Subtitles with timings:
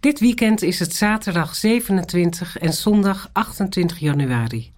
[0.00, 4.72] Dit weekend is het zaterdag 27 en zondag 28 januari.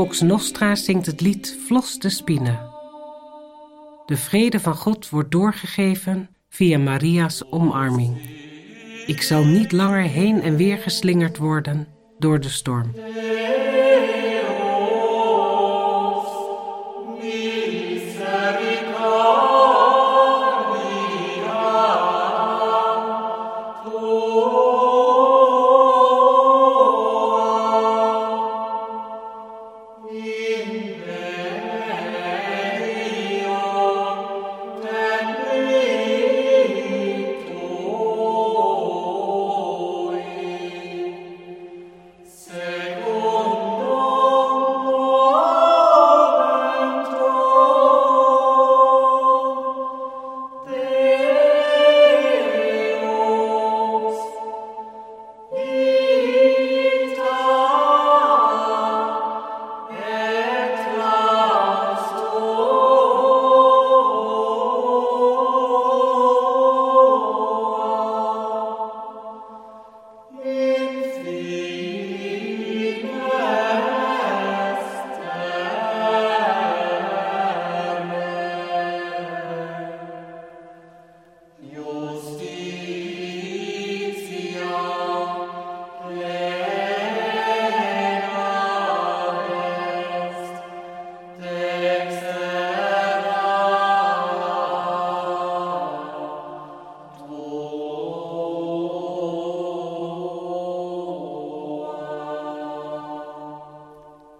[0.00, 2.58] Vox Nostra zingt het lied Vlos de Spine.
[4.06, 8.16] De vrede van God wordt doorgegeven via Maria's omarming.
[9.06, 12.94] Ik zal niet langer heen en weer geslingerd worden door de storm.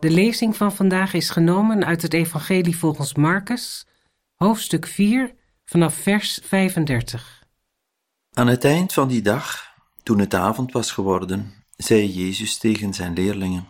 [0.01, 3.87] De lezing van vandaag is genomen uit het Evangelie volgens Marcus,
[4.35, 5.35] hoofdstuk 4,
[5.65, 7.43] vanaf vers 35.
[8.33, 13.13] Aan het eind van die dag, toen het avond was geworden, zei Jezus tegen zijn
[13.13, 13.69] leerlingen: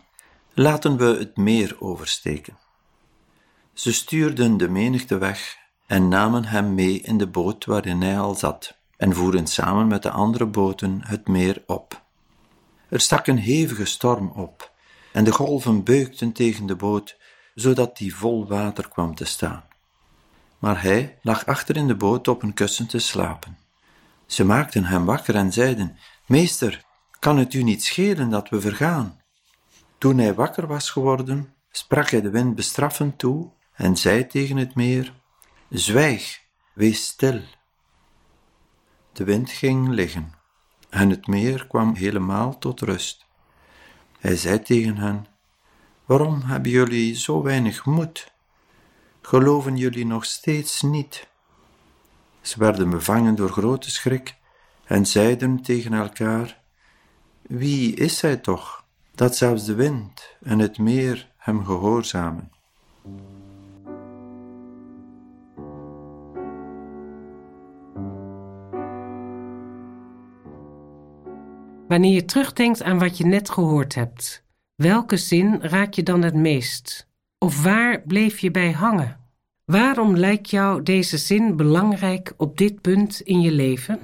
[0.55, 2.59] Laten we het meer oversteken.
[3.73, 8.35] Ze stuurden de menigte weg en namen hem mee in de boot waarin hij al
[8.35, 12.03] zat, en voeren samen met de andere boten het meer op.
[12.89, 14.70] Er stak een hevige storm op
[15.21, 17.17] en de golven beukten tegen de boot,
[17.55, 19.65] zodat die vol water kwam te staan.
[20.59, 23.59] Maar hij lag achter in de boot op een kussen te slapen.
[24.27, 26.85] Ze maakten hem wakker en zeiden: Meester,
[27.19, 29.21] kan het u niet schelen dat we vergaan?
[29.99, 34.75] Toen hij wakker was geworden, sprak hij de wind bestraffend toe en zei tegen het
[34.75, 35.15] meer:
[35.69, 36.41] Zwijg,
[36.75, 37.41] wees stil.
[39.13, 40.33] De wind ging liggen
[40.91, 43.29] en het meer kwam helemaal tot rust.
[44.21, 45.27] Hij zei tegen hen:
[46.05, 48.33] Waarom hebben jullie zo weinig moed?
[49.23, 51.29] Geloven jullie nog steeds niet?
[52.41, 54.35] Ze werden bevangen door grote schrik
[54.85, 56.61] en zeiden tegen elkaar:
[57.43, 58.85] Wie is hij toch,
[59.15, 62.51] dat zelfs de wind en het meer hem gehoorzamen?
[71.91, 74.45] Wanneer je terugdenkt aan wat je net gehoord hebt,
[74.75, 77.09] welke zin raak je dan het meest?
[77.39, 79.21] Of waar bleef je bij hangen?
[79.65, 83.99] Waarom lijkt jou deze zin belangrijk op dit punt in je leven?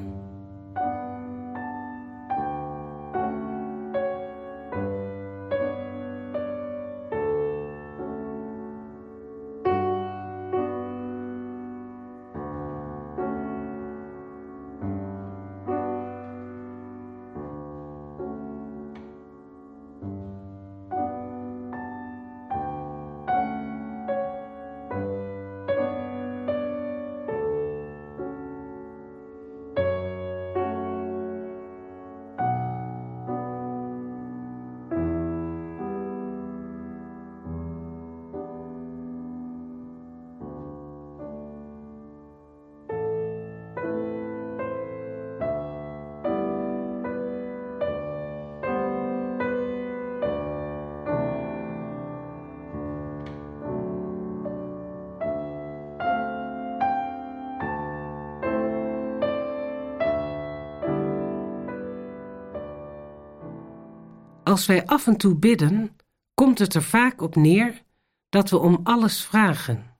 [64.56, 65.96] Als wij af en toe bidden,
[66.34, 67.82] komt het er vaak op neer
[68.28, 69.96] dat we om alles vragen.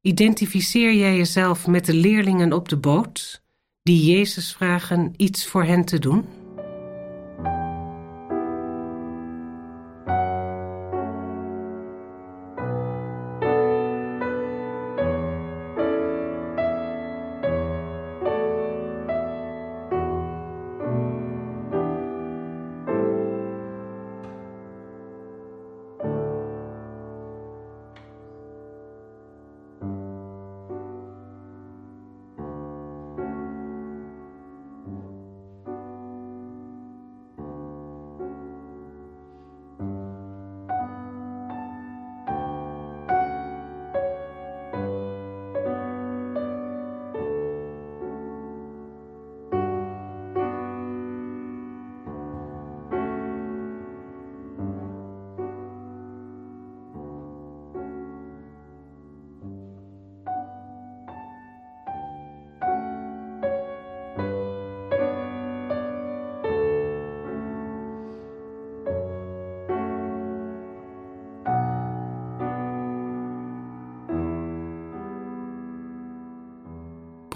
[0.00, 3.42] Identificeer jij jezelf met de leerlingen op de boot
[3.82, 6.24] die Jezus vragen iets voor hen te doen?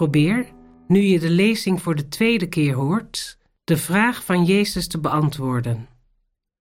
[0.03, 0.53] Probeer,
[0.87, 5.89] nu je de lezing voor de tweede keer hoort, de vraag van Jezus te beantwoorden.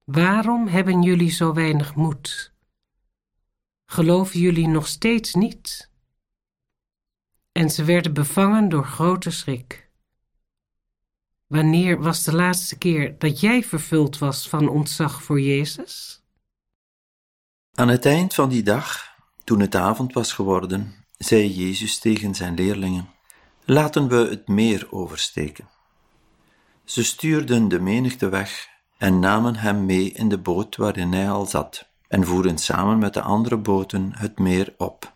[0.04, 2.52] Waarom hebben jullie zo weinig moed?
[3.84, 5.90] Geloven jullie nog steeds niet?
[7.52, 9.90] En ze werden bevangen door grote schrik.
[11.46, 16.22] Wanneer was de laatste keer dat jij vervuld was van ontzag voor Jezus?
[17.74, 22.54] Aan het eind van die dag, toen het avond was geworden, zei Jezus tegen zijn
[22.54, 23.11] leerlingen:
[23.64, 25.68] Laten we het meer oversteken.
[26.84, 28.68] Ze stuurden de menigte weg
[28.98, 33.14] en namen hem mee in de boot waarin hij al zat, en voeren samen met
[33.14, 35.12] de andere boten het meer op.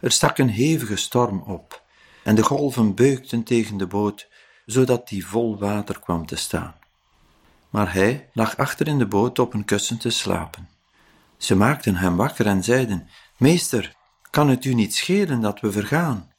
[0.00, 1.82] Er stak een hevige storm op,
[2.24, 4.28] en de golven beukten tegen de boot,
[4.66, 6.74] zodat die vol water kwam te staan.
[7.70, 10.68] Maar hij lag achter in de boot op een kussen te slapen.
[11.36, 13.96] Ze maakten hem wakker en zeiden: Meester,
[14.30, 16.31] kan het u niet schelen dat we vergaan?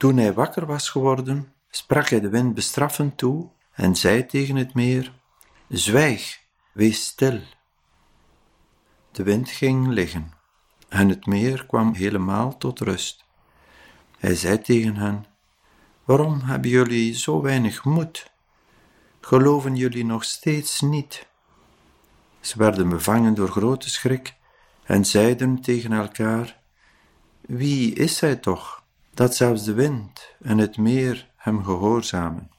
[0.00, 4.74] Toen hij wakker was geworden, sprak hij de wind bestraffend toe en zei tegen het
[4.74, 5.12] meer:
[5.68, 6.40] Zwijg,
[6.72, 7.40] wees stil.
[9.12, 10.32] De wind ging liggen
[10.88, 13.24] en het meer kwam helemaal tot rust.
[14.18, 15.26] Hij zei tegen hen:
[16.04, 18.32] Waarom hebben jullie zo weinig moed?
[19.20, 21.26] Geloven jullie nog steeds niet?
[22.40, 24.34] Ze werden bevangen door grote schrik
[24.82, 26.60] en zeiden tegen elkaar:
[27.40, 28.79] Wie is hij toch?
[29.20, 32.50] Dat zelfs de wind en het meer hem gehoorzamen.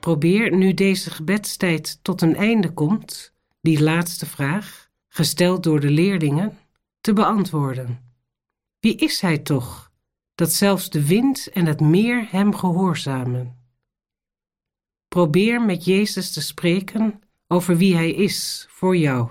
[0.00, 6.58] Probeer nu deze gebedstijd tot een einde komt die laatste vraag, gesteld door de leerlingen,
[7.00, 8.14] te beantwoorden.
[8.80, 9.92] Wie is hij toch,
[10.34, 13.56] dat zelfs de wind en het meer hem gehoorzamen?
[15.08, 19.30] Probeer met Jezus te spreken over wie hij is voor jou.